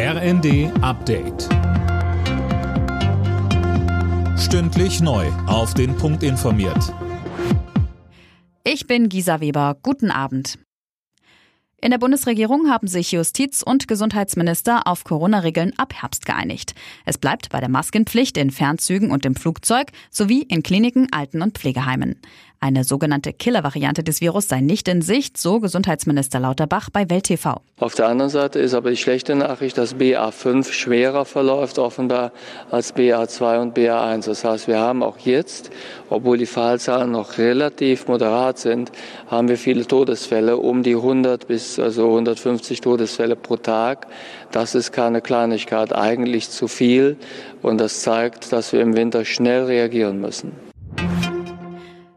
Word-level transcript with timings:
RND 0.00 0.70
Update. 0.80 1.48
Stündlich 4.38 5.00
neu. 5.00 5.26
Auf 5.48 5.74
den 5.74 5.96
Punkt 5.96 6.22
informiert. 6.22 6.94
Ich 8.62 8.86
bin 8.86 9.08
Gisa 9.08 9.40
Weber. 9.40 9.76
Guten 9.82 10.12
Abend. 10.12 10.60
In 11.80 11.90
der 11.92 11.98
Bundesregierung 11.98 12.70
haben 12.70 12.86
sich 12.86 13.10
Justiz- 13.10 13.62
und 13.62 13.86
Gesundheitsminister 13.88 14.86
auf 14.86 15.02
Corona-Regeln 15.02 15.74
ab 15.78 15.94
Herbst 15.94 16.26
geeinigt. 16.26 16.74
Es 17.04 17.18
bleibt 17.18 17.50
bei 17.50 17.58
der 17.58 17.68
Maskenpflicht 17.68 18.36
in 18.36 18.50
Fernzügen 18.50 19.12
und 19.12 19.24
im 19.24 19.34
Flugzeug 19.36 19.92
sowie 20.10 20.42
in 20.42 20.64
Kliniken, 20.64 21.08
Alten- 21.12 21.42
und 21.42 21.56
Pflegeheimen. 21.56 22.20
Eine 22.60 22.82
sogenannte 22.82 23.32
Killer-Variante 23.32 24.02
des 24.02 24.20
Virus 24.20 24.48
sei 24.48 24.60
nicht 24.60 24.88
in 24.88 25.00
Sicht, 25.00 25.38
so 25.38 25.60
Gesundheitsminister 25.60 26.40
Lauterbach 26.40 26.90
bei 26.90 27.08
Welt 27.08 27.24
TV. 27.24 27.60
Auf 27.78 27.94
der 27.94 28.08
anderen 28.08 28.30
Seite 28.30 28.58
ist 28.58 28.74
aber 28.74 28.90
die 28.90 28.96
schlechte 28.96 29.36
Nachricht, 29.36 29.78
dass 29.78 29.94
BA5 29.94 30.72
schwerer 30.72 31.24
verläuft 31.24 31.78
offenbar 31.78 32.32
als 32.72 32.96
BA2 32.96 33.60
und 33.60 33.78
BA1. 33.78 34.26
Das 34.26 34.42
heißt, 34.42 34.66
wir 34.66 34.80
haben 34.80 35.04
auch 35.04 35.18
jetzt, 35.18 35.70
obwohl 36.10 36.36
die 36.36 36.46
Fallzahlen 36.46 37.12
noch 37.12 37.38
relativ 37.38 38.08
moderat 38.08 38.58
sind, 38.58 38.90
haben 39.28 39.46
wir 39.46 39.56
viele 39.56 39.86
Todesfälle, 39.86 40.56
um 40.56 40.82
die 40.82 40.96
100 40.96 41.46
bis 41.46 41.78
also 41.78 42.08
150 42.08 42.80
Todesfälle 42.80 43.36
pro 43.36 43.56
Tag. 43.56 44.08
Das 44.50 44.74
ist 44.74 44.90
keine 44.90 45.20
Kleinigkeit, 45.20 45.94
eigentlich 45.94 46.50
zu 46.50 46.66
viel 46.66 47.18
und 47.62 47.78
das 47.78 48.02
zeigt, 48.02 48.52
dass 48.52 48.72
wir 48.72 48.80
im 48.80 48.96
Winter 48.96 49.24
schnell 49.24 49.66
reagieren 49.66 50.20
müssen. 50.20 50.67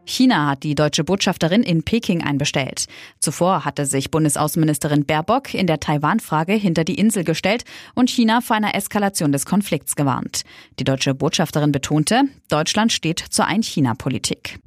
China 0.04 0.48
hat 0.48 0.62
die 0.62 0.74
deutsche 0.74 1.04
Botschafterin 1.04 1.62
in 1.62 1.82
Peking 1.82 2.22
einbestellt. 2.22 2.86
Zuvor 3.20 3.64
hatte 3.64 3.86
sich 3.86 4.10
Bundesaußenministerin 4.10 5.04
Baerbock 5.04 5.54
in 5.54 5.66
der 5.66 5.80
Taiwan-Frage 5.80 6.54
hinter 6.54 6.84
die 6.84 6.96
Insel 6.96 7.24
gestellt 7.24 7.64
und 7.94 8.10
China 8.10 8.40
vor 8.40 8.56
einer 8.56 8.74
Eskalation 8.74 9.32
des 9.32 9.46
Konflikts 9.46 9.96
gewarnt. 9.96 10.42
Die 10.78 10.84
deutsche 10.84 11.14
Botschafterin 11.14 11.72
betonte, 11.72 12.22
Deutschland 12.48 12.92
steht 12.92 13.20
zur 13.20 13.46
Ein-China-Politik. 13.46 14.58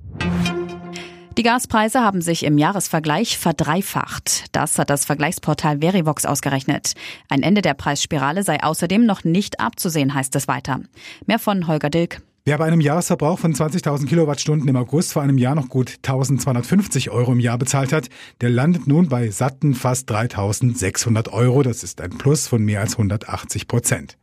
Die 1.38 1.44
Gaspreise 1.44 2.00
haben 2.00 2.22
sich 2.22 2.44
im 2.44 2.58
Jahresvergleich 2.58 3.38
verdreifacht. 3.38 4.46
Das 4.54 4.80
hat 4.80 4.90
das 4.90 5.04
Vergleichsportal 5.04 5.80
Verivox 5.80 6.26
ausgerechnet. 6.26 6.94
Ein 7.28 7.44
Ende 7.44 7.62
der 7.62 7.74
Preisspirale 7.74 8.44
sei 8.44 8.64
außerdem 8.64 9.06
noch 9.06 9.26
nicht 9.26 9.60
abzusehen, 9.60 10.14
heißt 10.14 10.34
es 10.38 10.48
weiter. 10.48 10.80
Mehr 11.26 11.40
von 11.40 11.68
Holger 11.68 11.90
Dilk. 11.90 12.22
Wer 12.48 12.60
bei 12.60 12.66
einem 12.66 12.80
Jahresverbrauch 12.80 13.40
von 13.40 13.56
20.000 13.56 14.06
Kilowattstunden 14.06 14.70
im 14.70 14.76
August 14.76 15.14
vor 15.14 15.24
einem 15.24 15.40
Jahr 15.40 15.56
noch 15.56 15.68
gut 15.68 15.96
1.250 16.04 17.10
Euro 17.10 17.32
im 17.32 17.40
Jahr 17.40 17.58
bezahlt 17.58 17.92
hat, 17.92 18.10
der 18.40 18.52
landet 18.52 18.86
nun 18.86 19.10
bei 19.10 19.32
satten 19.32 19.74
fast 19.74 20.12
3.600 20.12 21.32
Euro. 21.32 21.64
Das 21.64 21.84
ist 21.84 22.02
ein 22.02 22.12
Plus 22.12 22.48
von 22.48 22.64
mehr 22.64 22.82
als 22.82 22.92
180 23.00 23.68
Prozent. 23.68 24.20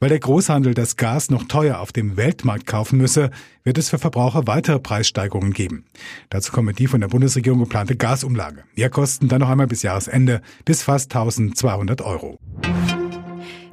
Weil 0.00 0.08
der 0.08 0.18
Großhandel 0.18 0.72
das 0.72 0.96
Gas 0.96 1.28
noch 1.28 1.44
teuer 1.44 1.80
auf 1.80 1.92
dem 1.92 2.16
Weltmarkt 2.16 2.64
kaufen 2.64 2.96
müsse, 2.96 3.28
wird 3.64 3.76
es 3.76 3.90
für 3.90 3.98
Verbraucher 3.98 4.46
weitere 4.46 4.78
Preissteigerungen 4.78 5.52
geben. 5.52 5.84
Dazu 6.30 6.52
kommen 6.52 6.74
die 6.74 6.86
von 6.86 7.02
der 7.02 7.08
Bundesregierung 7.08 7.58
geplante 7.58 7.96
Gasumlage. 7.96 8.64
Mehr 8.76 8.88
kosten 8.88 9.28
dann 9.28 9.40
noch 9.40 9.50
einmal 9.50 9.66
bis 9.66 9.82
Jahresende 9.82 10.40
bis 10.64 10.84
fast 10.84 11.14
1.200 11.14 12.02
Euro. 12.02 12.38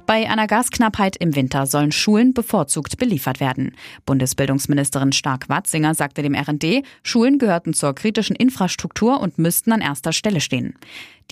Bei 0.05 0.29
einer 0.29 0.45
Gasknappheit 0.45 1.15
im 1.17 1.35
Winter 1.35 1.65
sollen 1.65 1.91
Schulen 1.91 2.33
bevorzugt 2.35 2.97
beliefert 2.97 3.39
werden. 3.39 3.75
Bundesbildungsministerin 4.05 5.11
Stark-Watzinger 5.11 5.95
sagte 5.95 6.21
dem 6.21 6.35
RND, 6.35 6.83
Schulen 7.01 7.39
gehörten 7.39 7.73
zur 7.73 7.95
kritischen 7.95 8.35
Infrastruktur 8.35 9.19
und 9.19 9.39
müssten 9.39 9.71
an 9.71 9.81
erster 9.81 10.13
Stelle 10.13 10.41
stehen. 10.41 10.75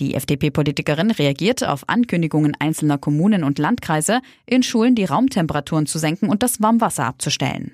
Die 0.00 0.14
FDP-Politikerin 0.14 1.12
reagiert 1.12 1.64
auf 1.64 1.88
Ankündigungen 1.88 2.56
einzelner 2.58 2.98
Kommunen 2.98 3.44
und 3.44 3.60
Landkreise, 3.60 4.20
in 4.44 4.64
Schulen 4.64 4.96
die 4.96 5.04
Raumtemperaturen 5.04 5.86
zu 5.86 6.00
senken 6.00 6.28
und 6.28 6.42
das 6.42 6.60
Warmwasser 6.60 7.04
abzustellen. 7.04 7.70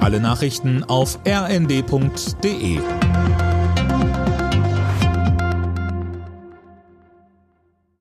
Alle 0.00 0.18
Nachrichten 0.18 0.82
auf 0.82 1.18
rnd.de 1.26 2.80